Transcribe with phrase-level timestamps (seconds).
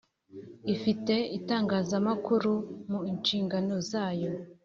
[0.73, 2.53] Ifite itangazamakuru
[2.89, 4.31] mu nshingano zayo